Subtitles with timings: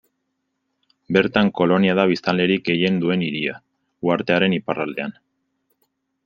[1.17, 3.55] Bertan Kolonia da biztanlerik gehien duen hiria,
[4.09, 5.15] uhartearen iparraldean.